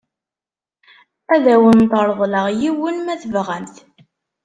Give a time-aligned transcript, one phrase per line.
[1.33, 3.75] Ad awent-reḍleɣ yiwen ma tebɣamt.